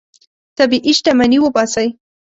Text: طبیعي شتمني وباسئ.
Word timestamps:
طبیعي 0.57 0.91
شتمني 0.97 1.37
وباسئ. 1.41 1.87